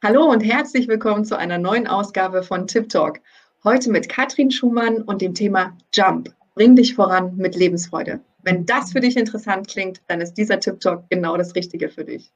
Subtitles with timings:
[0.00, 3.18] Hallo und herzlich willkommen zu einer neuen Ausgabe von Tip Talk.
[3.64, 6.32] Heute mit Katrin Schumann und dem Thema Jump.
[6.54, 8.20] Bring dich voran mit Lebensfreude.
[8.44, 12.04] Wenn das für dich interessant klingt, dann ist dieser Tip Talk genau das Richtige für
[12.04, 12.30] dich.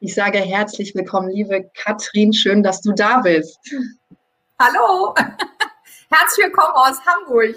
[0.00, 2.32] Ich sage herzlich willkommen, liebe Katrin.
[2.32, 3.58] Schön, dass du da bist.
[4.58, 5.14] Hallo.
[6.10, 7.56] Herzlich willkommen aus Hamburg.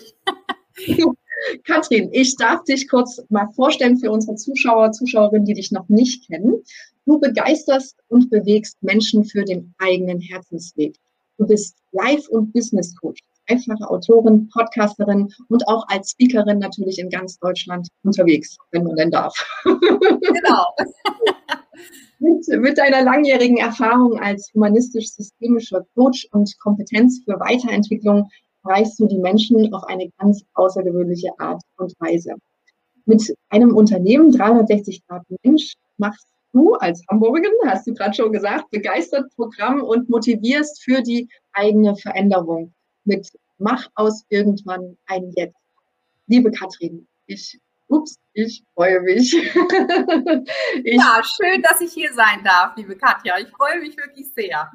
[1.63, 6.27] Katrin, ich darf dich kurz mal vorstellen für unsere Zuschauer, Zuschauerinnen, die dich noch nicht
[6.27, 6.63] kennen.
[7.05, 10.95] Du begeisterst und bewegst Menschen für den eigenen Herzensweg.
[11.37, 17.09] Du bist Life- und Business Coach, einfache Autorin, Podcasterin und auch als Speakerin natürlich in
[17.09, 19.33] ganz Deutschland unterwegs, wenn man denn darf.
[19.65, 20.65] Genau.
[22.19, 28.29] mit, mit deiner langjährigen Erfahrung als humanistisch-systemischer Coach und Kompetenz für Weiterentwicklung
[28.65, 32.33] erreichst du die Menschen auf eine ganz außergewöhnliche Art und Weise.
[33.05, 38.69] Mit einem Unternehmen 360 Grad Mensch machst du als Hamburgerin, hast du gerade schon gesagt,
[38.71, 42.73] begeistert Programm und motivierst für die eigene Veränderung
[43.03, 45.55] mit Mach aus irgendwann ein Jetzt.
[46.27, 49.33] Liebe Katrin, ich, ups, ich freue mich.
[50.83, 53.37] ich, ja, schön, dass ich hier sein darf, liebe Katja.
[53.39, 54.69] Ich freue mich wirklich sehr.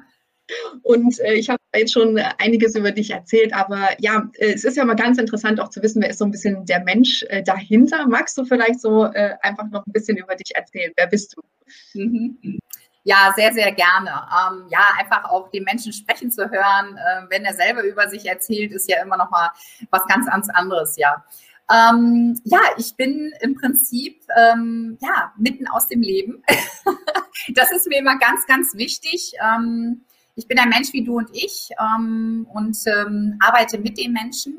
[0.83, 4.77] Und äh, ich habe jetzt schon einiges über dich erzählt, aber ja, äh, es ist
[4.77, 7.43] ja mal ganz interessant auch zu wissen, wer ist so ein bisschen der Mensch äh,
[7.43, 8.07] dahinter.
[8.07, 10.91] Magst du vielleicht so äh, einfach noch ein bisschen über dich erzählen?
[10.95, 11.99] Wer bist du?
[11.99, 12.59] Mhm.
[13.03, 14.09] Ja, sehr, sehr gerne.
[14.09, 18.25] Ähm, ja, einfach auch den Menschen sprechen zu hören, äh, wenn er selber über sich
[18.27, 19.49] erzählt, ist ja immer noch mal
[19.89, 21.23] was ganz, ganz anderes, ja.
[21.71, 26.43] Ähm, ja, ich bin im Prinzip ähm, ja mitten aus dem Leben.
[27.55, 29.33] das ist mir immer ganz, ganz wichtig.
[29.41, 30.03] Ähm,
[30.35, 34.57] ich bin ein Mensch wie du und ich ähm, und ähm, arbeite mit den Menschen.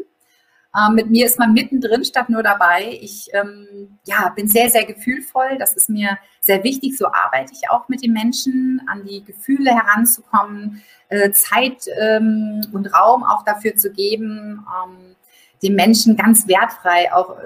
[0.75, 2.99] Ähm, mit mir ist man mittendrin statt nur dabei.
[3.01, 5.59] Ich ähm, ja, bin sehr, sehr gefühlvoll.
[5.59, 6.97] Das ist mir sehr wichtig.
[6.97, 12.87] So arbeite ich auch mit den Menschen, an die Gefühle heranzukommen, äh, Zeit ähm, und
[12.95, 15.17] Raum auch dafür zu geben, ähm,
[15.63, 17.37] den Menschen ganz wertfrei auch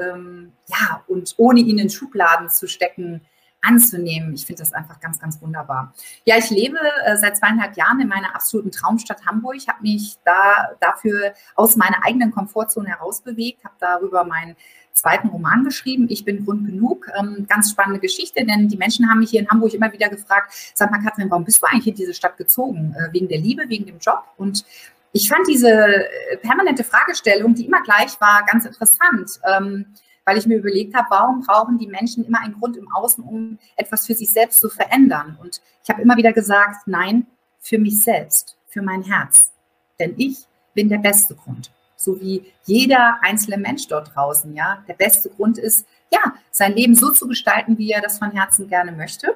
[0.68, 3.20] ja und ohne ihn in Schubladen zu stecken,
[3.62, 4.34] anzunehmen.
[4.34, 5.92] Ich finde das einfach ganz, ganz wunderbar.
[6.24, 10.70] Ja, ich lebe äh, seit zweieinhalb Jahren in meiner absoluten Traumstadt Hamburg, habe mich da
[10.80, 14.56] dafür aus meiner eigenen Komfortzone herausbewegt, habe darüber meinen
[14.92, 16.06] zweiten Roman geschrieben.
[16.08, 17.06] Ich bin Grund genug.
[17.18, 20.52] Ähm, ganz spannende Geschichte, denn die Menschen haben mich hier in Hamburg immer wieder gefragt,
[20.74, 22.94] sag mal Katrin, warum bist du eigentlich in diese Stadt gezogen?
[22.98, 24.24] Äh, wegen der Liebe, wegen dem Job?
[24.36, 24.64] Und
[25.12, 29.40] ich fand diese äh, permanente Fragestellung, die immer gleich war, ganz interessant.
[29.44, 29.86] Ähm,
[30.26, 33.58] weil ich mir überlegt habe, warum brauchen die Menschen immer einen Grund im Außen, um
[33.76, 35.38] etwas für sich selbst zu verändern?
[35.40, 37.26] Und ich habe immer wieder gesagt, nein,
[37.60, 39.52] für mich selbst, für mein Herz.
[39.98, 40.44] Denn ich
[40.74, 41.70] bin der beste Grund.
[41.94, 44.84] So wie jeder einzelne Mensch dort draußen, ja.
[44.88, 48.68] Der beste Grund ist, ja, sein Leben so zu gestalten, wie er das von Herzen
[48.68, 49.34] gerne möchte.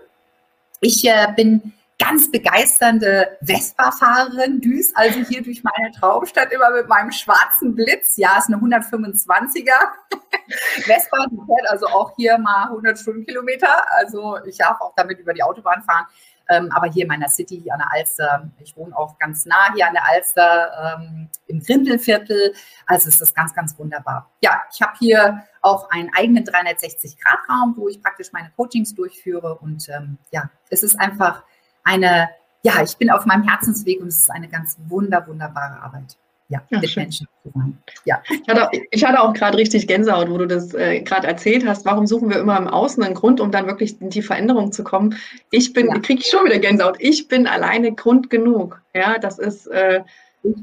[0.80, 7.12] Ich äh, bin ganz begeisternde Vespa-Fahrerin, düst also hier durch meine Traumstadt immer mit meinem
[7.12, 8.16] schwarzen Blitz.
[8.16, 9.70] Ja, ist eine 125er
[10.82, 13.92] Vespa, die fährt also auch hier mal 100 Stundenkilometer.
[13.92, 16.06] Also ich darf auch damit über die Autobahn fahren.
[16.48, 19.72] Ähm, aber hier in meiner City, hier an der Alster, ich wohne auch ganz nah
[19.72, 22.54] hier an der Alster ähm, im Grindelviertel.
[22.86, 24.28] Also ist ganz, ganz wunderbar.
[24.42, 29.58] Ja, ich habe hier auch einen eigenen 360-Grad-Raum, wo ich praktisch meine Coachings durchführe.
[29.58, 31.44] Und ähm, ja, es ist einfach
[31.84, 32.30] eine,
[32.62, 36.16] ja, ich bin auf meinem Herzensweg und es ist eine ganz wunder, wunderbare Arbeit.
[36.48, 37.04] Ja, ja mit schön.
[37.04, 37.80] Menschen zusammen.
[38.04, 38.20] Ja.
[38.28, 41.84] Ich hatte, ich hatte auch gerade richtig Gänsehaut, wo du das äh, gerade erzählt hast.
[41.84, 44.82] Warum suchen wir immer im Außen einen Grund, um dann wirklich in die Veränderung zu
[44.82, 45.14] kommen?
[45.52, 45.98] Ich bin, ja.
[46.00, 46.96] kriege ich schon wieder Gänsehaut.
[46.98, 48.82] Ich bin alleine Grund genug.
[48.94, 50.00] Ja, das ist, äh,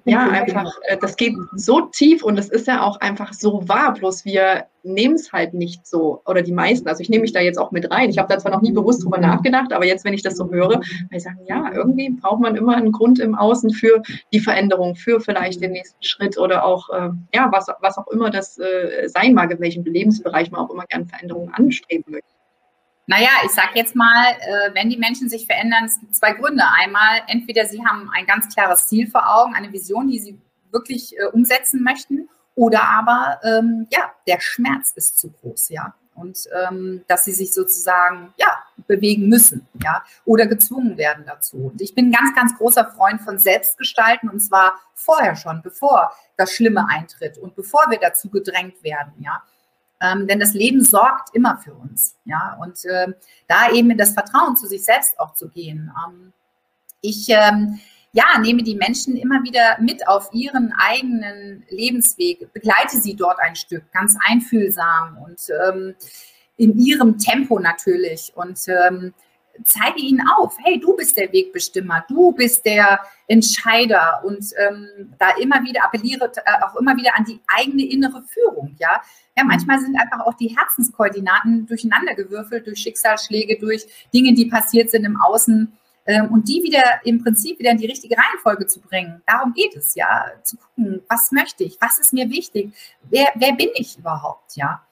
[0.05, 3.93] ja, einfach, äh, das geht so tief und es ist ja auch einfach so wahr,
[3.93, 7.41] bloß wir nehmen es halt nicht so, oder die meisten, also ich nehme mich da
[7.41, 8.09] jetzt auch mit rein.
[8.09, 10.49] Ich habe da zwar noch nie bewusst drüber nachgedacht, aber jetzt, wenn ich das so
[10.49, 14.01] höre, weil ich sage, ja, irgendwie braucht man immer einen Grund im Außen für
[14.33, 18.29] die Veränderung, für vielleicht den nächsten Schritt oder auch, äh, ja, was, was auch immer
[18.29, 22.37] das äh, sein mag, in welchem Lebensbereich man auch immer gerne Veränderungen anstreben möchte.
[23.09, 26.63] Naja, ich sage jetzt mal, äh, wenn die Menschen sich verändern, es gibt zwei Gründe.
[26.77, 30.38] Einmal, entweder sie haben ein ganz klares Ziel vor Augen, eine Vision, die sie
[30.71, 35.94] wirklich äh, umsetzen möchten, oder aber, ähm, ja, der Schmerz ist zu groß, ja.
[36.15, 41.69] Und ähm, dass sie sich sozusagen, ja, bewegen müssen, ja, oder gezwungen werden dazu.
[41.71, 46.12] Und ich bin ein ganz, ganz großer Freund von Selbstgestalten und zwar vorher schon, bevor
[46.36, 49.44] das Schlimme eintritt und bevor wir dazu gedrängt werden, ja.
[50.01, 52.15] Ähm, denn das Leben sorgt immer für uns.
[52.25, 52.57] Ja?
[52.61, 53.07] Und äh,
[53.47, 55.91] da eben in das Vertrauen zu sich selbst auch zu gehen.
[56.07, 56.33] Ähm,
[57.01, 57.79] ich ähm,
[58.11, 63.55] ja, nehme die Menschen immer wieder mit auf ihren eigenen Lebensweg, begleite sie dort ein
[63.55, 65.95] Stück, ganz einfühlsam und ähm,
[66.57, 69.13] in ihrem Tempo natürlich und ähm,
[69.63, 75.31] zeige ihnen auf, hey, du bist der Wegbestimmer, du bist der Entscheider und ähm, da
[75.42, 79.01] immer wieder appelliere äh, auch immer wieder an die eigene innere Führung, ja.
[79.38, 85.06] Ja, manchmal sind einfach auch die Herzenskoordinaten durcheinandergewürfelt durch Schicksalsschläge, durch Dinge, die passiert sind
[85.06, 85.77] im Außen
[86.07, 89.21] ähm, und die wieder im Prinzip wieder in die richtige Reihenfolge zu bringen.
[89.27, 93.53] Darum geht es, ja, zu gucken, was möchte ich, was ist mir wichtig, wer, wer
[93.53, 94.87] bin ich überhaupt, ja.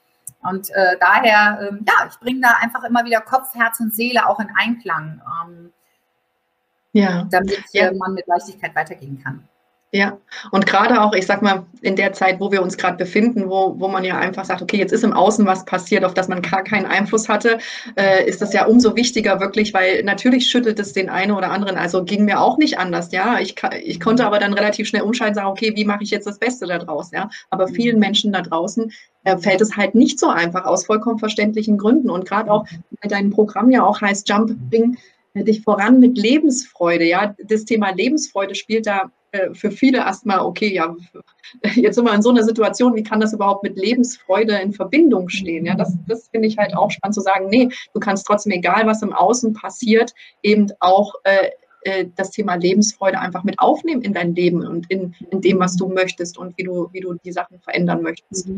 [0.48, 4.26] Und äh, daher, ähm, ja, ich bringe da einfach immer wieder Kopf, Herz und Seele
[4.28, 5.72] auch in Einklang, ähm,
[6.92, 7.24] ja.
[7.30, 7.92] damit ja.
[7.92, 9.48] man mit Leichtigkeit weitergehen kann.
[9.92, 10.18] Ja,
[10.50, 13.76] und gerade auch, ich sag mal, in der Zeit, wo wir uns gerade befinden, wo,
[13.78, 16.42] wo man ja einfach sagt, okay, jetzt ist im Außen was passiert, auf das man
[16.42, 17.58] gar keinen Einfluss hatte,
[17.96, 21.78] äh, ist das ja umso wichtiger wirklich, weil natürlich schüttelt es den einen oder anderen.
[21.78, 23.38] Also ging mir auch nicht anders, ja.
[23.38, 26.26] Ich, ich konnte aber dann relativ schnell umschalten und sagen, okay, wie mache ich jetzt
[26.26, 27.30] das Beste daraus, ja.
[27.50, 28.92] Aber vielen Menschen da draußen
[29.22, 32.10] äh, fällt es halt nicht so einfach aus vollkommen verständlichen Gründen.
[32.10, 32.66] Und gerade auch,
[33.00, 34.98] weil dein Programm ja auch heißt Jump, bring
[35.44, 37.34] dich voran mit Lebensfreude, ja.
[37.44, 40.94] Das Thema Lebensfreude spielt da äh, für viele erstmal, okay, ja,
[41.74, 45.28] jetzt sind wir in so einer Situation, wie kann das überhaupt mit Lebensfreude in Verbindung
[45.28, 45.66] stehen?
[45.66, 48.86] Ja, das, das finde ich halt auch spannend zu sagen, nee, du kannst trotzdem, egal
[48.86, 50.12] was im Außen passiert,
[50.42, 51.50] eben auch äh,
[51.86, 55.76] äh, das Thema Lebensfreude einfach mit aufnehmen in dein Leben und in, in dem, was
[55.76, 58.48] du möchtest und wie du, wie du die Sachen verändern möchtest.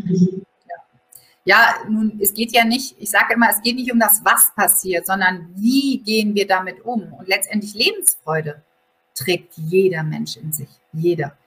[1.49, 4.55] Ja, nun, es geht ja nicht, ich sage immer, es geht nicht um das, was
[4.55, 8.63] passiert, sondern wie gehen wir damit um und letztendlich Lebensfreude
[9.15, 10.69] trägt jeder Mensch in sich.
[10.93, 11.39] Jeder.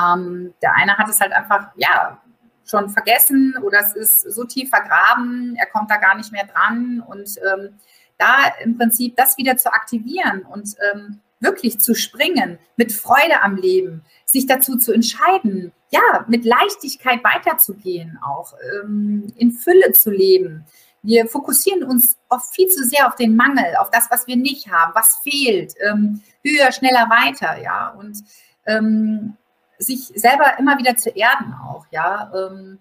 [0.00, 2.22] Ähm, der eine hat es halt einfach, ja,
[2.64, 7.02] schon vergessen oder es ist so tief vergraben, er kommt da gar nicht mehr dran.
[7.04, 7.74] Und ähm,
[8.18, 13.56] da im Prinzip das wieder zu aktivieren und ähm, wirklich zu springen, mit Freude am
[13.56, 20.64] Leben, sich dazu zu entscheiden, ja, mit Leichtigkeit weiterzugehen, auch ähm, in Fülle zu leben.
[21.02, 24.70] Wir fokussieren uns oft viel zu sehr auf den Mangel, auf das, was wir nicht
[24.70, 27.88] haben, was fehlt, ähm, höher, schneller, weiter, ja.
[27.98, 28.18] Und
[28.66, 29.36] ähm,
[29.78, 32.30] sich selber immer wieder zu erden auch, ja.
[32.34, 32.78] Ähm,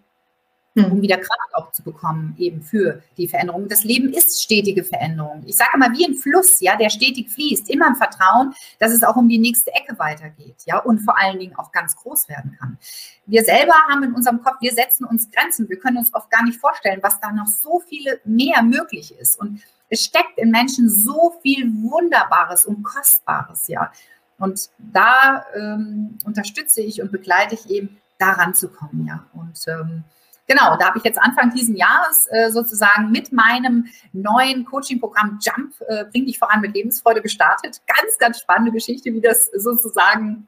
[0.75, 1.01] um hm.
[1.01, 3.67] wieder Kraft auch zu bekommen, eben für die Veränderung.
[3.67, 5.43] Das Leben ist stetige Veränderung.
[5.45, 9.03] Ich sage immer wie ein Fluss, ja, der stetig fließt, immer im Vertrauen, dass es
[9.03, 12.55] auch um die nächste Ecke weitergeht, ja, und vor allen Dingen auch ganz groß werden
[12.59, 12.77] kann.
[13.25, 15.69] Wir selber haben in unserem Kopf, wir setzen uns Grenzen.
[15.69, 19.39] Wir können uns oft gar nicht vorstellen, was da noch so viele mehr möglich ist.
[19.39, 23.91] Und es steckt in Menschen so viel Wunderbares und Kostbares, ja.
[24.37, 29.25] Und da ähm, unterstütze ich und begleite ich eben, daran zu kommen, ja.
[29.33, 30.03] Und ähm,
[30.49, 35.75] genau, da habe ich jetzt Anfang diesen Jahres äh, sozusagen mit meinem neuen Coaching-Programm Jump,
[35.87, 37.81] äh, Bring dich voran mit Lebensfreude gestartet.
[37.87, 40.47] Ganz, ganz spannende Geschichte, wie das sozusagen,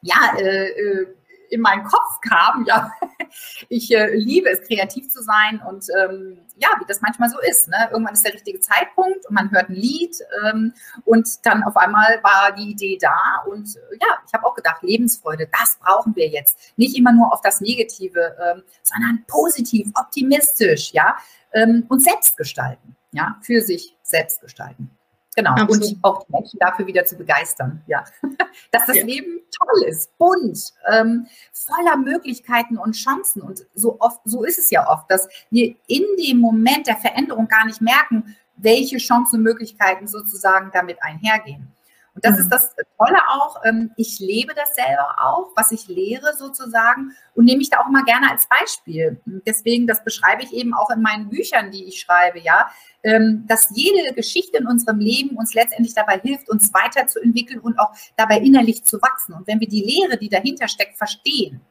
[0.00, 1.06] ja, äh, äh
[1.52, 2.64] in meinen Kopf kam.
[2.66, 2.90] Ja,
[3.68, 7.68] ich äh, liebe es, kreativ zu sein und ähm, ja, wie das manchmal so ist.
[7.68, 7.88] Ne?
[7.90, 10.72] Irgendwann ist der richtige Zeitpunkt und man hört ein Lied ähm,
[11.04, 14.82] und dann auf einmal war die Idee da und äh, ja, ich habe auch gedacht,
[14.82, 16.58] Lebensfreude, das brauchen wir jetzt.
[16.76, 21.16] Nicht immer nur auf das Negative, ähm, sondern positiv, optimistisch, ja,
[21.52, 24.90] ähm, und selbst gestalten, ja, für sich selbst gestalten.
[25.34, 25.50] Genau.
[25.52, 25.82] Absolut.
[25.84, 27.82] Und auch die Menschen dafür wieder zu begeistern.
[27.86, 28.04] Ja.
[28.70, 29.04] Dass das ja.
[29.04, 33.42] Leben toll ist, bunt, ähm, voller Möglichkeiten und Chancen.
[33.42, 37.48] Und so oft, so ist es ja oft, dass wir in dem Moment der Veränderung
[37.48, 41.72] gar nicht merken, welche Chancen und Möglichkeiten sozusagen damit einhergehen.
[42.14, 42.42] Und das mhm.
[42.42, 43.56] ist das Tolle auch.
[43.64, 47.88] Ähm, ich lebe das selber auch, was ich lehre sozusagen und nehme ich da auch
[47.88, 49.20] mal gerne als Beispiel.
[49.46, 52.70] Deswegen, das beschreibe ich eben auch in meinen Büchern, die ich schreibe, ja,
[53.02, 57.92] ähm, dass jede Geschichte in unserem Leben uns letztendlich dabei hilft, uns weiterzuentwickeln und auch
[58.16, 59.32] dabei innerlich zu wachsen.
[59.32, 61.62] Und wenn wir die Lehre, die dahinter steckt, verstehen,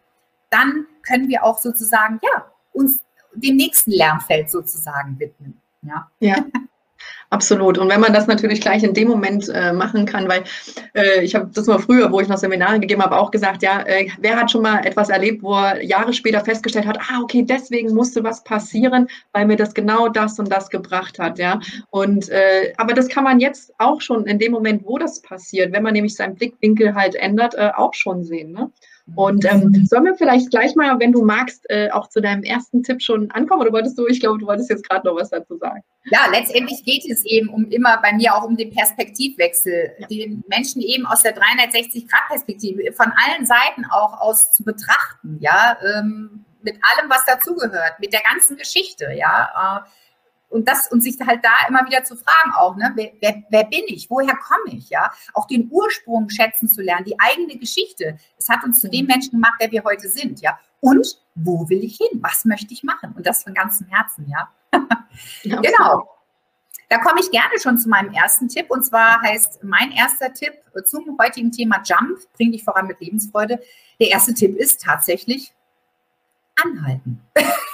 [0.50, 3.00] dann können wir auch sozusagen, ja, uns
[3.34, 5.62] dem nächsten Lernfeld sozusagen widmen.
[5.84, 6.10] Ja.
[6.20, 6.36] ja.
[7.32, 7.78] Absolut.
[7.78, 10.44] Und wenn man das natürlich gleich in dem Moment äh, machen kann, weil
[10.94, 13.84] äh, ich habe das mal früher, wo ich noch Seminare gegeben habe, auch gesagt, ja,
[13.84, 17.42] äh, wer hat schon mal etwas erlebt, wo er Jahre später festgestellt hat, ah, okay,
[17.44, 21.62] deswegen musste was passieren, weil mir das genau das und das gebracht hat, ja.
[21.90, 25.72] Und äh, aber das kann man jetzt auch schon in dem Moment, wo das passiert,
[25.72, 28.52] wenn man nämlich seinen Blickwinkel halt ändert, äh, auch schon sehen.
[28.52, 28.70] Ne?
[29.16, 32.84] Und ähm, sollen wir vielleicht gleich mal, wenn du magst, äh, auch zu deinem ersten
[32.84, 33.62] Tipp schon ankommen?
[33.62, 35.84] Oder wolltest du, ich glaube, du wolltest jetzt gerade noch was dazu sagen.
[36.06, 40.08] Ja, letztendlich geht es eben um immer bei mir auch um den Perspektivwechsel, ja.
[40.08, 46.46] den Menschen eben aus der 360-Grad-Perspektive von allen Seiten auch aus zu betrachten, ja, ähm,
[46.64, 49.84] mit allem, was dazugehört, mit der ganzen Geschichte, ja.
[49.86, 49.90] Äh,
[50.52, 53.64] und das und sich halt da immer wieder zu fragen auch, ne, wer, wer, wer
[53.64, 58.18] bin ich, woher komme ich, ja, auch den Ursprung schätzen zu lernen, die eigene Geschichte.
[58.38, 59.08] Es hat uns zu dem mhm.
[59.08, 60.60] Menschen gemacht, der wir heute sind, ja.
[60.82, 62.22] Und wo will ich hin?
[62.22, 63.14] Was möchte ich machen?
[63.16, 64.50] Und das von ganzem Herzen, ja.
[65.44, 66.10] genau.
[66.90, 68.70] Da komme ich gerne schon zu meinem ersten Tipp.
[68.70, 70.54] Und zwar heißt mein erster Tipp
[70.86, 73.62] zum heutigen Thema Jump, bring dich voran mit Lebensfreude.
[74.00, 75.54] Der erste Tipp ist tatsächlich
[76.62, 77.22] anhalten.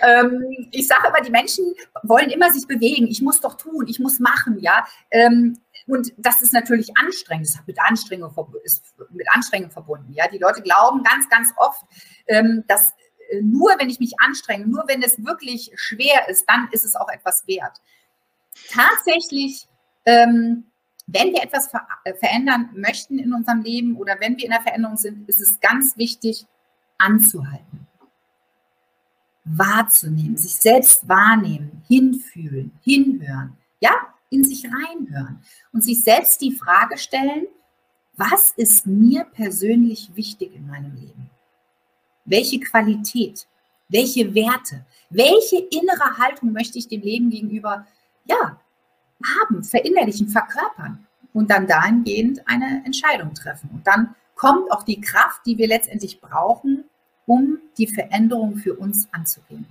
[0.00, 3.06] ähm, ich sage immer, die Menschen wollen immer sich bewegen.
[3.06, 4.86] Ich muss doch tun, ich muss machen, ja.
[5.10, 7.48] Ähm, und das ist natürlich anstrengend.
[7.48, 8.32] Das mit Anstrengung,
[8.64, 10.12] ist mit Anstrengung verbunden.
[10.12, 11.82] Ja, die Leute glauben ganz, ganz oft,
[12.26, 12.94] ähm, dass
[13.30, 16.94] äh, nur wenn ich mich anstrenge, nur wenn es wirklich schwer ist, dann ist es
[16.94, 17.78] auch etwas wert.
[18.70, 19.66] Tatsächlich,
[20.04, 20.64] ähm,
[21.06, 24.62] wenn wir etwas ver äh, verändern möchten in unserem Leben oder wenn wir in der
[24.62, 26.46] Veränderung sind, ist es ganz wichtig,
[26.98, 27.88] anzuhalten
[29.44, 33.92] wahrzunehmen, sich selbst wahrnehmen, hinfühlen, hinhören, ja,
[34.30, 37.46] in sich reinhören und sich selbst die Frage stellen,
[38.16, 41.30] was ist mir persönlich wichtig in meinem Leben?
[42.24, 43.46] Welche Qualität,
[43.88, 47.86] welche Werte, welche innere Haltung möchte ich dem Leben gegenüber,
[48.24, 48.60] ja,
[49.40, 53.70] haben, verinnerlichen, verkörpern und dann dahingehend eine Entscheidung treffen.
[53.72, 56.84] Und dann kommt auch die Kraft, die wir letztendlich brauchen,
[57.26, 59.66] um die Veränderung für uns anzugehen.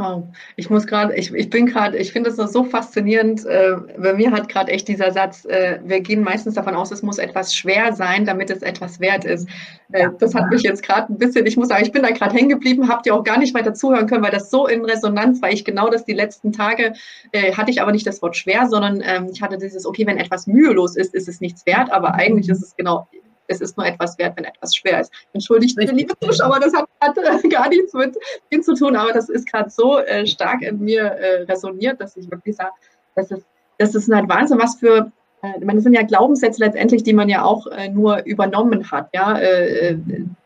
[0.00, 0.24] Wow.
[0.56, 3.44] Ich muss gerade, ich, ich bin gerade, ich finde es so faszinierend.
[3.44, 7.02] Äh, bei mir hat gerade echt dieser Satz, äh, wir gehen meistens davon aus, es
[7.02, 9.48] muss etwas schwer sein, damit es etwas wert ist.
[9.92, 12.34] Äh, das hat mich jetzt gerade ein bisschen, ich muss sagen, ich bin da gerade
[12.34, 15.42] hängen geblieben, habt ihr auch gar nicht weiter zuhören können, weil das so in Resonanz
[15.42, 15.52] war.
[15.52, 16.94] Ich genau das die letzten Tage
[17.32, 20.16] äh, hatte ich aber nicht das Wort schwer, sondern ähm, ich hatte dieses, okay, wenn
[20.16, 23.06] etwas mühelos ist, ist es nichts wert, aber eigentlich ist es genau
[23.50, 25.12] es ist nur etwas wert, wenn etwas schwer ist.
[25.32, 27.16] Entschuldigt bitte, liebe Zuschauer, das hat grad,
[27.50, 28.16] gar nichts mit
[28.50, 32.16] ihm zu tun, aber das ist gerade so äh, stark in mir äh, resoniert, dass
[32.16, 32.72] ich wirklich sage,
[33.16, 33.46] das ist,
[33.78, 35.10] das ist ein Wahnsinn, was für
[35.42, 39.08] äh, das sind ja Glaubenssätze letztendlich, die man ja auch äh, nur übernommen hat.
[39.14, 39.98] Ja, äh, äh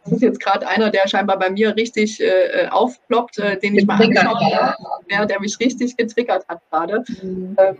[0.04, 3.86] das ist jetzt gerade einer, der scheinbar bei mir richtig äh, aufploppt, äh, den ich
[3.86, 4.74] mal angeschaut habe,
[5.10, 7.02] der, der mich richtig getriggert hat gerade.
[7.22, 7.56] Mhm.
[7.58, 7.76] Ähm,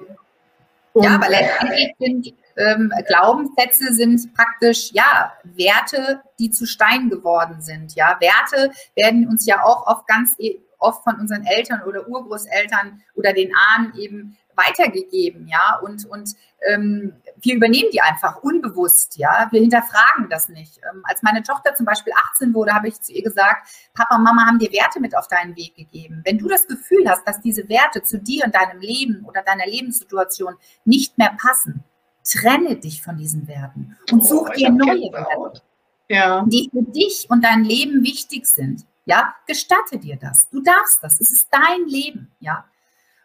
[0.95, 7.95] ja, aber letztendlich sind ähm, Glaubenssätze sind praktisch ja Werte, die zu Stein geworden sind.
[7.95, 13.03] Ja, Werte werden uns ja auch oft ganz e, oft von unseren Eltern oder Urgroßeltern
[13.15, 16.35] oder den Ahnen eben weitergegeben, ja, und, und
[16.69, 20.79] ähm, wir übernehmen die einfach unbewusst, ja, wir hinterfragen das nicht.
[20.79, 24.23] Ähm, als meine Tochter zum Beispiel 18 wurde, habe ich zu ihr gesagt, Papa und
[24.23, 26.23] Mama haben dir Werte mit auf deinen Weg gegeben.
[26.25, 29.67] Wenn du das Gefühl hast, dass diese Werte zu dir und deinem Leben oder deiner
[29.67, 31.85] Lebenssituation nicht mehr passen,
[32.25, 35.63] trenne dich von diesen Werten und oh, such dir neue Werte,
[36.09, 36.45] ja.
[36.47, 38.85] die für dich und dein Leben wichtig sind.
[39.05, 40.49] Ja, gestatte dir das.
[40.49, 41.21] Du darfst das.
[41.21, 42.31] Es ist dein Leben.
[42.41, 42.65] Ja.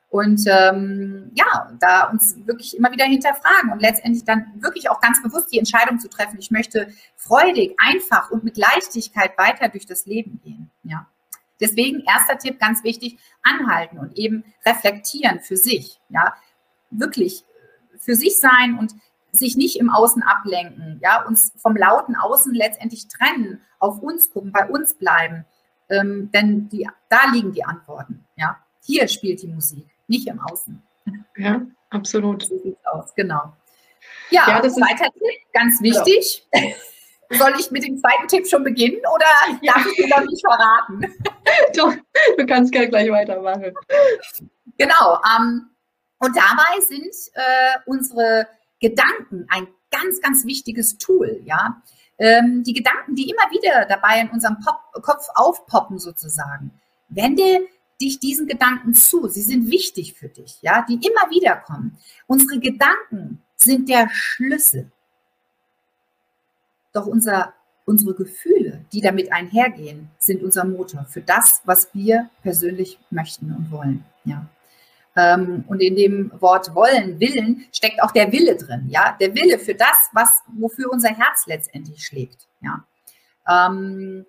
[0.09, 5.21] Und ähm, ja, da uns wirklich immer wieder hinterfragen und letztendlich dann wirklich auch ganz
[5.21, 10.07] bewusst die Entscheidung zu treffen, ich möchte freudig, einfach und mit Leichtigkeit weiter durch das
[10.07, 10.71] Leben gehen.
[10.83, 11.07] Ja.
[11.61, 15.99] Deswegen erster Tipp, ganz wichtig, anhalten und eben reflektieren für sich.
[16.09, 16.35] Ja,
[16.89, 17.45] wirklich
[17.99, 18.95] für sich sein und
[19.31, 24.51] sich nicht im Außen ablenken, ja, uns vom lauten Außen letztendlich trennen, auf uns gucken,
[24.51, 25.45] bei uns bleiben,
[25.89, 28.57] ähm, denn die, da liegen die Antworten, ja.
[28.81, 30.81] Hier spielt die Musik nicht im Außen.
[31.37, 32.43] Ja, absolut.
[32.43, 33.53] So sieht es aus, genau.
[34.29, 36.47] Ja, ja das zweiter ist, Tipp, ganz wichtig.
[36.53, 37.37] Ja.
[37.37, 39.25] Soll ich mit dem zweiten Tipp schon beginnen oder
[39.63, 41.01] darf ich dir noch nicht verraten?
[41.75, 41.93] Doch,
[42.37, 43.73] du kannst gerne gleich weitermachen.
[44.77, 45.21] Genau.
[45.37, 45.69] Ähm,
[46.19, 48.47] und dabei sind äh, unsere
[48.79, 51.41] Gedanken ein ganz, ganz wichtiges Tool.
[51.45, 51.81] Ja,
[52.17, 56.71] ähm, die Gedanken, die immer wieder dabei in unserem Pop Kopf aufpoppen, sozusagen.
[57.07, 57.67] Wende
[58.01, 59.27] dich diesen Gedanken zu.
[59.27, 61.97] Sie sind wichtig für dich, ja, die immer wieder kommen.
[62.27, 64.91] Unsere Gedanken sind der Schlüssel.
[66.93, 67.53] Doch unser,
[67.85, 73.71] unsere Gefühle, die damit einhergehen, sind unser Motor für das, was wir persönlich möchten und
[73.71, 74.05] wollen.
[74.23, 74.47] Ja.
[75.15, 78.87] Ähm, und in dem Wort wollen, willen, steckt auch der Wille drin.
[78.89, 82.47] Ja, der Wille für das, was, wofür unser Herz letztendlich schlägt.
[82.61, 82.85] Ja.
[83.47, 84.25] Ähm,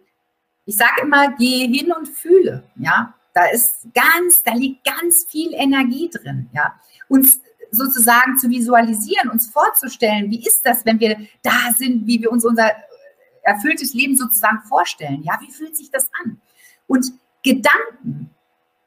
[0.65, 2.65] ich sage immer, gehe hin und fühle.
[2.77, 6.75] Ja, da ist ganz, da liegt ganz viel Energie drin, ja.
[7.09, 12.33] Uns sozusagen zu visualisieren, uns vorzustellen, wie ist das, wenn wir da sind, wie wir
[12.33, 12.71] uns unser
[13.43, 15.23] erfülltes Leben sozusagen vorstellen.
[15.23, 16.41] Ja, wie fühlt sich das an?
[16.87, 18.31] Und Gedanken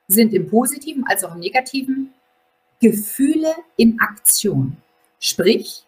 [0.07, 2.13] sind im positiven als auch im negativen
[2.79, 4.77] Gefühle in Aktion.
[5.19, 5.85] Sprich,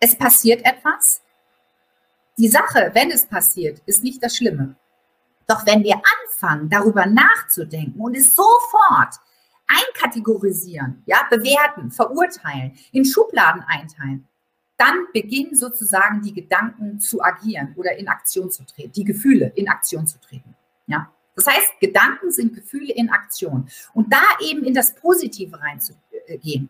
[0.00, 1.22] es passiert etwas.
[2.36, 4.76] Die Sache, wenn es passiert, ist nicht das Schlimme.
[5.46, 9.14] Doch wenn wir anfangen, darüber nachzudenken und es sofort
[9.66, 14.26] einkategorisieren, ja, bewerten, verurteilen, in Schubladen einteilen,
[14.76, 19.68] dann beginnen sozusagen die Gedanken zu agieren oder in Aktion zu treten, die Gefühle in
[19.68, 20.54] Aktion zu treten.
[20.86, 21.12] Ja.
[21.38, 23.68] Das heißt, Gedanken sind Gefühle in Aktion.
[23.94, 26.68] Und da eben in das Positive reinzugehen,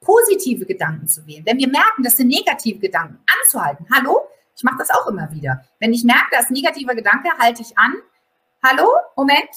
[0.00, 1.44] positive Gedanken zu wählen.
[1.44, 3.86] Wenn wir merken, das sind negative Gedanken, anzuhalten.
[3.92, 4.20] Hallo?
[4.56, 5.64] Ich mache das auch immer wieder.
[5.80, 7.92] Wenn ich merke, da ist ein negativer Gedanke, halte ich an.
[8.62, 8.88] Hallo?
[9.16, 9.50] Moment.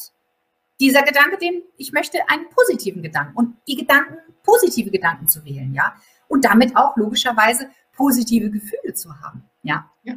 [0.79, 5.71] Dieser Gedanke, den ich möchte einen positiven Gedanken und die Gedanken, positive Gedanken zu wählen,
[5.71, 5.95] ja.
[6.27, 9.47] Und damit auch logischerweise positive Gefühle zu haben.
[9.61, 9.91] Ja.
[10.03, 10.15] ja.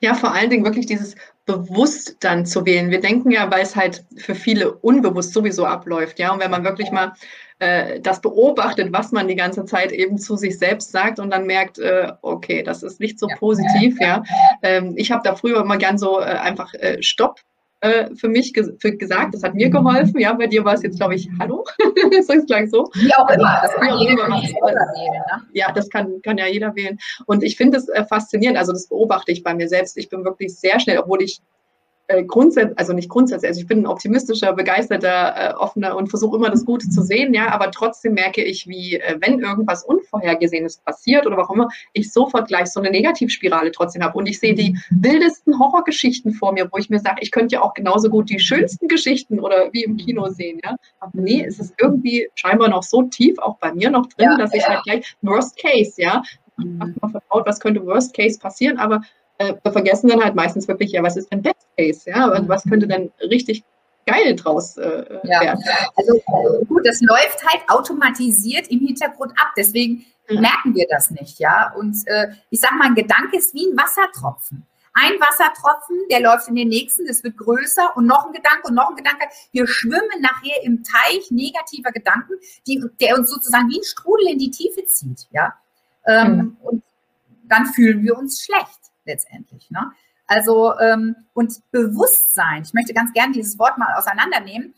[0.00, 1.14] Ja, vor allen Dingen wirklich dieses
[1.46, 2.90] bewusst dann zu wählen.
[2.90, 6.32] Wir denken ja, weil es halt für viele unbewusst sowieso abläuft, ja.
[6.32, 7.14] Und wenn man wirklich mal
[7.58, 11.46] äh, das beobachtet, was man die ganze Zeit eben zu sich selbst sagt und dann
[11.46, 13.36] merkt, äh, okay, das ist nicht so ja.
[13.36, 14.22] positiv, ja.
[14.62, 17.40] Ähm, ich habe da früher immer gern so äh, einfach äh, Stopp
[17.80, 19.34] äh, für mich ges für gesagt.
[19.34, 20.18] Das hat mir geholfen.
[20.18, 21.64] Ja, bei dir war es jetzt, glaube ich, Hallo.
[22.10, 22.90] das ist gleich so.
[22.94, 23.58] Wie auch immer.
[23.62, 25.22] Das kann jeder, wählen.
[25.32, 25.42] Ne?
[25.52, 26.98] Ja, das kann, kann ja jeder wählen.
[27.26, 28.58] Und ich finde es äh, faszinierend.
[28.58, 29.96] Also das beobachte ich bei mir selbst.
[29.96, 31.40] Ich bin wirklich sehr schnell, obwohl ich
[32.08, 36.36] äh, grundsätzlich, also nicht grundsätzlich, also ich bin ein optimistischer, begeisterter, äh, offener und versuche
[36.36, 40.78] immer das Gute zu sehen, ja, aber trotzdem merke ich, wie, äh, wenn irgendwas Unvorhergesehenes
[40.78, 44.16] passiert oder warum immer, ich sofort gleich so eine Negativspirale trotzdem habe.
[44.16, 47.62] Und ich sehe die wildesten Horrorgeschichten vor mir, wo ich mir sage, ich könnte ja
[47.62, 50.76] auch genauso gut die schönsten Geschichten oder wie im Kino sehen, ja.
[51.00, 54.38] Aber nee, es ist irgendwie scheinbar noch so tief, auch bei mir noch drin, ja,
[54.38, 56.22] dass ich halt gleich Worst Case, ja.
[56.56, 56.94] Mhm.
[57.00, 59.02] Man vertraut, was könnte Worst Case passieren, aber
[59.38, 62.48] äh, wir vergessen dann halt meistens wirklich, ja, was ist denn Best Case, ja, und
[62.48, 63.64] was könnte denn richtig
[64.06, 65.40] geil draus äh, ja.
[65.40, 65.64] werden.
[65.96, 66.20] Also
[66.66, 70.40] gut, das läuft halt automatisiert im Hintergrund ab, deswegen mhm.
[70.40, 71.72] merken wir das nicht, ja.
[71.76, 74.66] Und äh, ich sag mal, ein Gedanke ist wie ein Wassertropfen.
[74.94, 78.74] Ein Wassertropfen, der läuft in den nächsten, das wird größer und noch ein Gedanke und
[78.74, 79.26] noch ein Gedanke.
[79.52, 82.32] Wir schwimmen nachher im Teich negativer Gedanken,
[82.66, 85.54] die, der uns sozusagen wie ein Strudel in die Tiefe zieht, ja.
[86.06, 86.56] Ähm, mhm.
[86.62, 86.82] Und
[87.44, 89.70] dann fühlen wir uns schlecht letztendlich.
[89.70, 89.90] Ne?
[90.28, 94.74] Also, ähm, und Bewusstsein, ich möchte ganz gerne dieses Wort mal auseinandernehmen,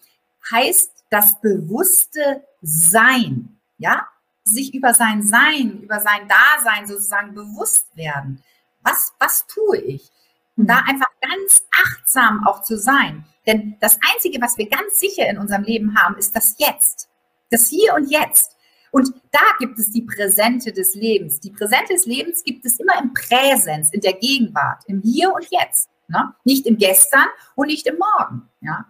[0.50, 4.06] heißt das bewusste Sein, ja?
[4.44, 8.42] Sich über sein Sein, über sein Dasein sozusagen bewusst werden.
[8.82, 10.10] Was, was tue ich?
[10.56, 13.24] Und da einfach ganz achtsam auch zu sein.
[13.46, 17.08] Denn das Einzige, was wir ganz sicher in unserem Leben haben, ist das Jetzt.
[17.50, 18.56] Das Hier und Jetzt.
[18.90, 21.40] Und da gibt es die Präsente des Lebens.
[21.40, 25.46] Die Präsente des Lebens gibt es immer im Präsens, in der Gegenwart, im Hier und
[25.50, 25.88] Jetzt.
[26.08, 26.34] Ne?
[26.44, 28.48] Nicht im Gestern und nicht im Morgen.
[28.60, 28.86] Ja?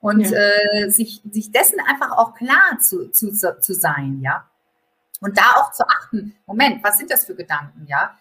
[0.00, 0.38] Und ja.
[0.38, 4.48] Äh, sich, sich dessen einfach auch klar zu, zu, zu sein, ja.
[5.20, 8.14] Und da auch zu achten, Moment, was sind das für Gedanken, ja?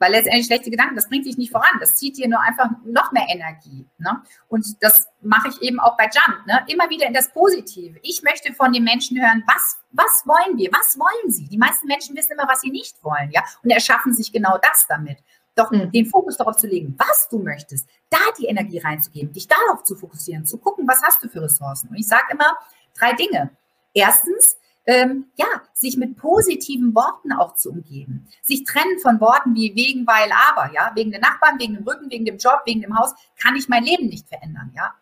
[0.00, 1.78] Weil letztendlich schlechte Gedanken, das bringt dich nicht voran.
[1.78, 3.86] Das zieht dir nur einfach noch mehr Energie.
[3.98, 4.22] Ne?
[4.48, 6.46] Und das mache ich eben auch bei Jump.
[6.46, 6.64] Ne?
[6.68, 7.98] Immer wieder in das Positive.
[8.02, 10.70] Ich möchte von den Menschen hören, was, was wollen wir?
[10.72, 11.48] Was wollen sie?
[11.48, 13.30] Die meisten Menschen wissen immer, was sie nicht wollen.
[13.30, 15.18] ja, Und erschaffen sich genau das damit.
[15.54, 15.92] Doch mhm.
[15.92, 19.96] den Fokus darauf zu legen, was du möchtest, da die Energie reinzugeben, dich darauf zu
[19.96, 21.90] fokussieren, zu gucken, was hast du für Ressourcen.
[21.90, 22.56] Und ich sage immer
[22.98, 23.50] drei Dinge.
[23.92, 28.26] Erstens, ähm, ja, sich mit positiven Worten auch zu umgeben.
[28.42, 32.10] Sich trennen von Worten wie wegen, weil, aber, ja, wegen den Nachbarn, wegen dem Rücken,
[32.10, 34.94] wegen dem Job, wegen dem Haus, kann ich mein Leben nicht verändern, ja.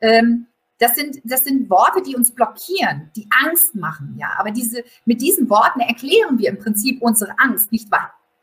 [0.00, 0.46] Ähm,
[0.78, 4.34] das sind, das sind Worte, die uns blockieren, die Angst machen, ja.
[4.38, 7.88] Aber diese, mit diesen Worten erklären wir im Prinzip unsere Angst, nicht,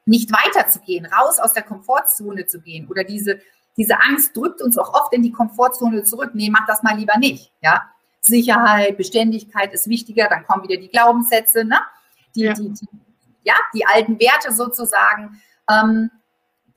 [0.05, 3.39] nicht weiterzugehen, raus aus der Komfortzone zu gehen oder diese,
[3.77, 6.31] diese Angst drückt uns auch oft in die Komfortzone zurück.
[6.33, 7.89] Nee, mach das mal lieber nicht, ja.
[8.25, 11.79] Sicherheit, Beständigkeit ist wichtiger, dann kommen wieder die Glaubenssätze, ne?
[12.35, 12.53] die, ja.
[12.53, 12.87] Die, die,
[13.43, 15.41] ja, die alten Werte sozusagen.
[15.69, 16.09] Ähm,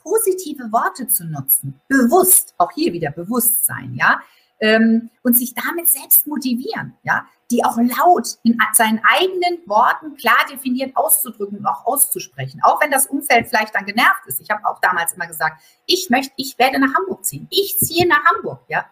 [0.06, 4.20] positive Worte zu nutzen, bewusst, auch hier wieder Bewusstsein, ja,
[4.60, 10.46] ähm, und sich damit selbst motivieren, ja, die auch laut in seinen eigenen Worten klar
[10.50, 14.40] definiert auszudrücken und auch auszusprechen, auch wenn das Umfeld vielleicht dann genervt ist.
[14.40, 18.06] Ich habe auch damals immer gesagt, ich möchte, ich werde nach Hamburg ziehen, ich ziehe
[18.06, 18.86] nach Hamburg, ja,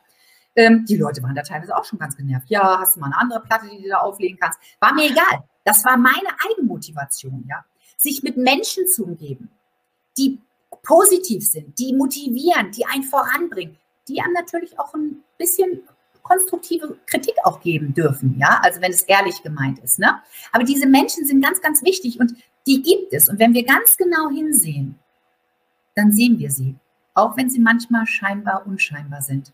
[0.56, 2.48] ähm, die Leute waren da teilweise auch schon ganz genervt.
[2.48, 4.58] Ja, hast du mal eine andere Platte, die du da auflegen kannst?
[4.80, 5.44] War mir egal.
[5.64, 7.64] Das war meine Eigenmotivation, ja.
[7.96, 9.50] Sich mit Menschen zu umgeben,
[10.18, 10.40] die
[10.82, 15.82] positiv sind, die motivieren, die einen voranbringen, die einem natürlich auch ein bisschen
[16.22, 20.20] konstruktive Kritik auch geben dürfen, ja, also wenn es ehrlich gemeint ist, ne?
[20.52, 22.34] Aber diese Menschen sind ganz, ganz wichtig und
[22.66, 23.28] die gibt es.
[23.28, 24.98] Und wenn wir ganz genau hinsehen,
[25.94, 26.76] dann sehen wir sie,
[27.12, 29.52] auch wenn sie manchmal scheinbar unscheinbar sind.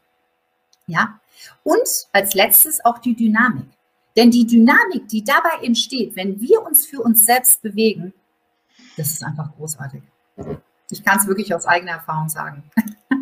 [0.90, 1.20] Ja?
[1.62, 3.66] Und als letztes auch die Dynamik.
[4.16, 8.12] Denn die Dynamik, die dabei entsteht, wenn wir uns für uns selbst bewegen,
[8.96, 10.02] das ist einfach großartig.
[10.90, 12.64] Ich kann es wirklich aus eigener Erfahrung sagen.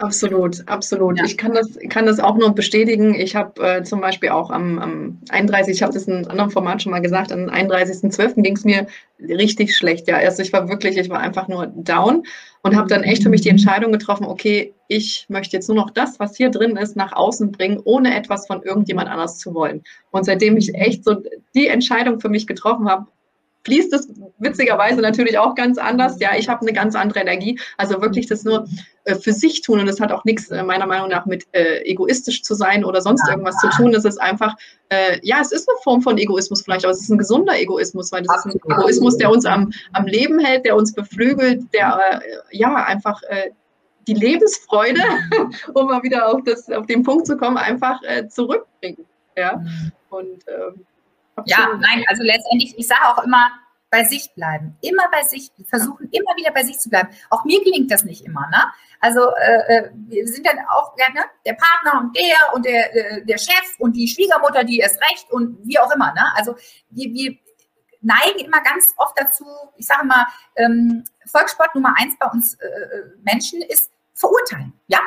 [0.00, 1.18] Absolut, absolut.
[1.18, 1.24] Ja.
[1.26, 3.14] Ich kann das, kann das auch nur bestätigen.
[3.14, 6.50] Ich habe äh, zum Beispiel auch am, am 31, ich habe das in einem anderen
[6.50, 8.40] Format schon mal gesagt, am 31.12.
[8.40, 8.86] ging es mir
[9.20, 10.08] richtig schlecht.
[10.08, 12.22] Ja, also ich war wirklich, ich war einfach nur down
[12.62, 15.90] und habe dann echt für mich die Entscheidung getroffen, okay, ich möchte jetzt nur noch
[15.90, 19.82] das, was hier drin ist, nach außen bringen, ohne etwas von irgendjemand anders zu wollen.
[20.12, 21.16] Und seitdem ich echt so
[21.54, 23.06] die Entscheidung für mich getroffen habe,
[23.64, 26.18] fließt es witzigerweise natürlich auch ganz anders.
[26.20, 27.58] Ja, ich habe eine ganz andere Energie.
[27.76, 28.66] Also wirklich das nur
[29.04, 31.82] äh, für sich tun und das hat auch nichts äh, meiner Meinung nach mit äh,
[31.84, 33.94] egoistisch zu sein oder sonst irgendwas zu tun.
[33.94, 34.54] Es ist einfach,
[34.88, 38.10] äh, ja, es ist eine Form von Egoismus vielleicht, aber es ist ein gesunder Egoismus,
[38.12, 42.00] weil das ist ein Egoismus, der uns am, am Leben hält, der uns beflügelt, der
[42.12, 43.50] äh, ja einfach äh,
[44.06, 45.02] die Lebensfreude,
[45.74, 49.06] um mal wieder auf, das, auf den Punkt zu kommen, einfach zurückbringt.
[49.36, 49.92] Ja, mhm.
[50.08, 50.86] und ähm,
[51.46, 53.50] ja, nein, also letztendlich, ich sage auch immer,
[53.90, 54.76] bei sich bleiben.
[54.80, 57.08] Immer bei sich, versuchen immer wieder bei sich zu bleiben.
[57.28, 58.48] Auch mir gelingt das nicht immer.
[58.48, 58.72] Ne?
[59.00, 61.24] Also äh, äh wir sind dann auch ja, ne?
[61.44, 65.30] der Partner und der und der, äh, der Chef und die Schwiegermutter, die ist recht
[65.32, 66.14] und wie auch immer.
[66.14, 66.22] Ne?
[66.36, 66.54] Also
[66.90, 67.36] wir, wir
[68.00, 69.44] neigen immer ganz oft dazu,
[69.76, 70.24] ich sage mal,
[70.56, 74.72] ähm, Volkssport Nummer eins bei uns äh, äh, Menschen ist verurteilen.
[74.86, 75.00] Ja,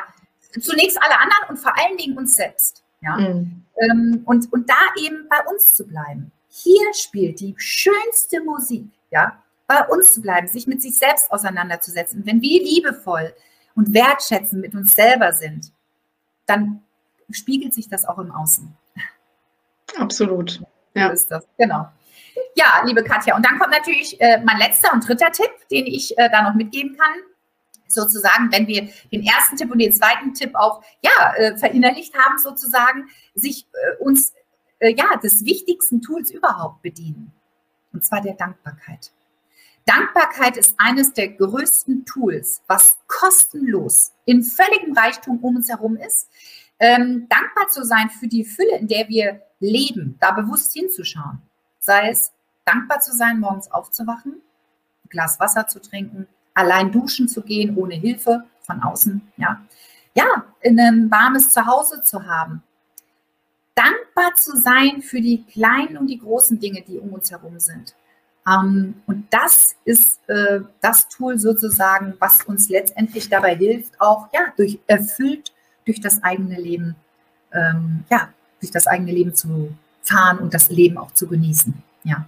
[0.60, 2.83] zunächst alle anderen und vor allen Dingen uns selbst.
[3.04, 3.18] Ja?
[3.18, 3.63] Mhm.
[3.78, 6.32] Ähm, und, und da eben bei uns zu bleiben.
[6.50, 12.26] Hier spielt die schönste Musik, ja, bei uns zu bleiben, sich mit sich selbst auseinanderzusetzen.
[12.26, 13.34] Wenn wir liebevoll
[13.76, 15.72] und wertschätzend mit uns selber sind,
[16.46, 16.84] dann
[17.32, 18.76] spiegelt sich das auch im Außen.
[19.98, 20.62] Absolut.
[20.94, 21.08] Ja.
[21.08, 21.88] So ist das, genau.
[22.56, 26.16] Ja, liebe Katja, und dann kommt natürlich äh, mein letzter und dritter Tipp, den ich
[26.18, 27.33] äh, da noch mitgeben kann
[27.88, 32.38] sozusagen, wenn wir den ersten Tipp und den zweiten Tipp auch ja, äh, verinnerlicht haben,
[32.38, 34.34] sozusagen, sich äh, uns
[34.80, 37.32] äh, ja des wichtigsten Tools überhaupt bedienen.
[37.91, 39.12] Und zwar der Dankbarkeit.
[39.86, 46.30] Dankbarkeit ist eines der größten Tools, was kostenlos in völligem Reichtum um uns herum ist.
[46.80, 51.41] Ähm, dankbar zu sein für die Fülle, in der wir leben, da bewusst hinzuschauen.
[51.80, 52.32] Sei es
[52.65, 54.41] dankbar zu sein, morgens aufzuwachen,
[55.04, 59.62] ein Glas Wasser zu trinken, allein duschen zu gehen, ohne Hilfe von außen, ja.
[60.16, 62.62] Ja, in ein warmes Zuhause zu haben.
[63.74, 67.96] Dankbar zu sein für die kleinen und die großen Dinge, die um uns herum sind.
[68.48, 74.54] Ähm, und das ist äh, das Tool sozusagen, was uns letztendlich dabei hilft, auch ja,
[74.56, 75.52] durch erfüllt
[75.86, 76.96] durch das eigene Leben,
[77.52, 81.74] ähm, ja, durch das eigene Leben zu fahren und das Leben auch zu genießen.
[82.04, 82.26] Ja.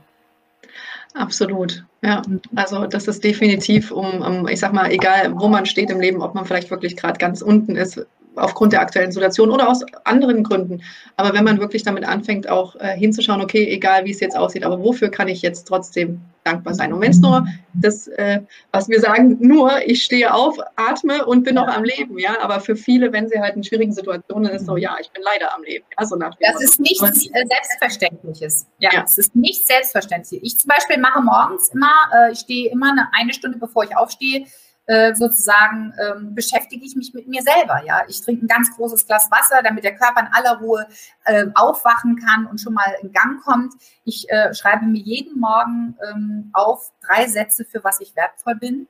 [1.15, 1.86] Absolut.
[2.04, 2.21] Ja,
[2.56, 6.21] also das ist definitiv, um, um, ich sag mal, egal wo man steht im Leben,
[6.21, 10.43] ob man vielleicht wirklich gerade ganz unten ist, aufgrund der aktuellen Situation oder aus anderen
[10.43, 10.82] Gründen.
[11.15, 14.63] Aber wenn man wirklich damit anfängt, auch äh, hinzuschauen, okay, egal wie es jetzt aussieht,
[14.63, 16.93] aber wofür kann ich jetzt trotzdem dankbar sein?
[16.93, 21.43] Und wenn es nur das, äh, was wir sagen, nur ich stehe auf, atme und
[21.43, 22.39] bin noch am Leben, ja.
[22.41, 25.54] Aber für viele, wenn sie halt in schwierigen Situationen ist, so ja, ich bin leider
[25.54, 25.86] am Leben.
[25.98, 28.67] Ja, so nach das ist nichts äh, Selbstverständliches.
[28.80, 30.43] Ja, ja, es ist nicht selbstverständlich.
[30.43, 33.95] Ich zum Beispiel mache morgens immer, äh, ich stehe immer eine, eine Stunde bevor ich
[33.95, 34.45] aufstehe,
[34.88, 37.82] äh, sozusagen ähm, beschäftige ich mich mit mir selber.
[37.86, 40.88] Ja, ich trinke ein ganz großes Glas Wasser, damit der Körper in aller Ruhe
[41.24, 43.74] äh, aufwachen kann und schon mal in Gang kommt.
[44.04, 48.88] Ich äh, schreibe mir jeden Morgen ähm, auf drei Sätze, für was ich wertvoll bin.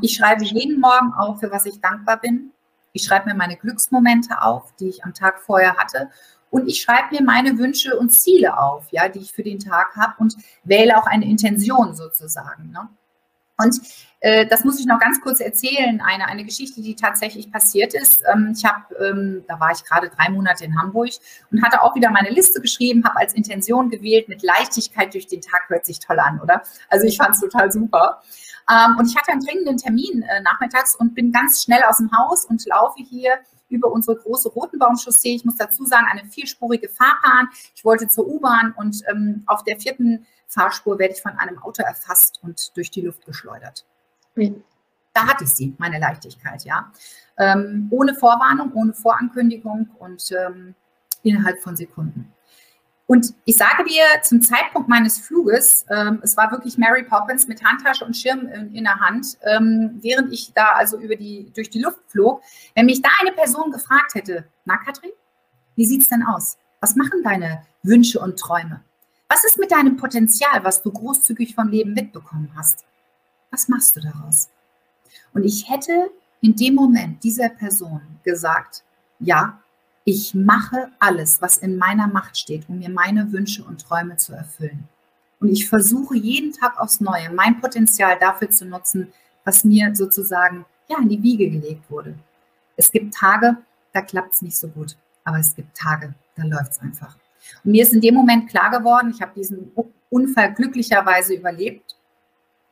[0.00, 2.52] Ich schreibe jeden Morgen auf, für was ich dankbar bin.
[2.92, 6.10] Ich schreibe mir meine Glücksmomente auf, die ich am Tag vorher hatte.
[6.50, 9.94] Und ich schreibe mir meine Wünsche und Ziele auf, ja, die ich für den Tag
[9.96, 12.70] habe und wähle auch eine Intention sozusagen.
[12.70, 12.88] Ne?
[13.62, 13.80] Und
[14.20, 18.22] äh, das muss ich noch ganz kurz erzählen, eine, eine Geschichte, die tatsächlich passiert ist.
[18.32, 21.10] Ähm, ich habe, ähm, da war ich gerade drei Monate in Hamburg
[21.50, 25.40] und hatte auch wieder meine Liste geschrieben, habe als Intention gewählt, mit Leichtigkeit durch den
[25.40, 26.62] Tag hört sich toll an, oder?
[26.88, 28.22] Also ich fand es total super.
[28.70, 32.10] Ähm, und ich hatte einen dringenden Termin äh, nachmittags und bin ganz schnell aus dem
[32.12, 33.38] Haus und laufe hier
[33.70, 35.34] über unsere große Rotenbaumchaussee.
[35.34, 37.48] Ich muss dazu sagen, eine vierspurige Fahrbahn.
[37.74, 41.82] Ich wollte zur U-Bahn und ähm, auf der vierten Fahrspur werde ich von einem Auto
[41.82, 43.86] erfasst und durch die Luft geschleudert.
[44.34, 44.62] Wie?
[45.14, 46.92] Da hatte ich sie, meine Leichtigkeit, ja.
[47.38, 50.74] Ähm, ohne Vorwarnung, ohne Vorankündigung und ähm,
[51.22, 52.32] innerhalb von Sekunden.
[53.06, 57.64] Und ich sage dir, zum Zeitpunkt meines Fluges, ähm, es war wirklich Mary Poppins mit
[57.64, 61.70] Handtasche und Schirm in, in der Hand, ähm, während ich da also über die, durch
[61.70, 62.42] die Luft flog,
[62.74, 65.10] wenn mich da eine Person gefragt hätte, na Katrin,
[65.74, 66.56] wie sieht es denn aus?
[66.80, 68.80] Was machen deine Wünsche und Träume?
[69.32, 72.84] Was ist mit deinem Potenzial, was du großzügig vom Leben mitbekommen hast?
[73.52, 74.48] Was machst du daraus?
[75.32, 78.82] Und ich hätte in dem Moment dieser Person gesagt,
[79.20, 79.60] ja,
[80.04, 84.32] ich mache alles, was in meiner Macht steht, um mir meine Wünsche und Träume zu
[84.32, 84.88] erfüllen.
[85.38, 89.12] Und ich versuche jeden Tag aufs Neue mein Potenzial dafür zu nutzen,
[89.44, 92.18] was mir sozusagen ja in die Wiege gelegt wurde.
[92.76, 93.58] Es gibt Tage,
[93.92, 97.16] da klappt es nicht so gut, aber es gibt Tage, da läuft es einfach.
[97.64, 99.72] Und mir ist in dem Moment klar geworden, ich habe diesen
[100.08, 101.96] Unfall glücklicherweise überlebt.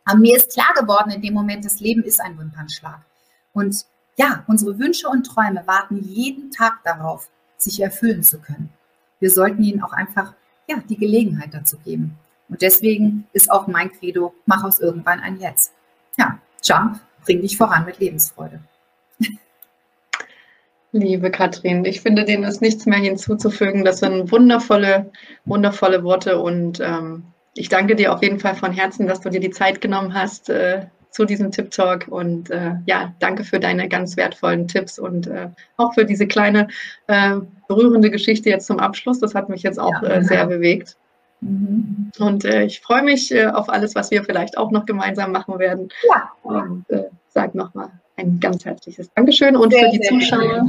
[0.04, 3.00] Aber mir ist klar geworden in dem Moment, das Leben ist ein Wimpernschlag.
[3.52, 3.84] Und
[4.16, 8.70] ja, unsere Wünsche und Träume warten jeden Tag darauf, sich erfüllen zu können.
[9.20, 10.34] Wir sollten ihnen auch einfach
[10.68, 12.18] ja, die Gelegenheit dazu geben.
[12.48, 15.72] Und deswegen ist auch mein Credo, mach aus irgendwann ein Jetzt.
[16.16, 18.60] Ja, Jump, bring dich voran mit Lebensfreude.
[20.92, 23.84] Liebe Katrin, ich finde, dem ist nichts mehr hinzuzufügen.
[23.84, 25.10] Das sind wundervolle,
[25.44, 27.24] wundervolle Worte und ähm,
[27.54, 30.48] ich danke dir auf jeden Fall von Herzen, dass du dir die Zeit genommen hast
[30.48, 35.26] äh, zu diesem Tip Talk und äh, ja, danke für deine ganz wertvollen Tipps und
[35.26, 36.68] äh, auch für diese kleine
[37.06, 39.18] äh, berührende Geschichte jetzt zum Abschluss.
[39.18, 40.96] Das hat mich jetzt auch ja, äh, sehr bewegt.
[41.42, 42.12] Mhm.
[42.18, 45.90] Und äh, ich freue mich auf alles, was wir vielleicht auch noch gemeinsam machen werden.
[46.08, 46.30] Ja.
[46.42, 46.86] Und
[47.28, 50.68] sage nochmal ein ganz herzliches Dankeschön und sehr, für die Zuschauer.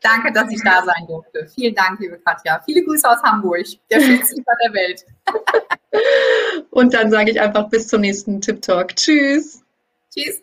[0.00, 1.48] Danke, dass ich da sein durfte.
[1.54, 2.60] Vielen Dank, liebe Katja.
[2.64, 5.04] Viele Grüße aus Hamburg, der schönste Stadt der Welt.
[6.70, 8.94] und dann sage ich einfach bis zum nächsten Tip Talk.
[8.94, 9.62] Tschüss.
[10.14, 10.42] Tschüss.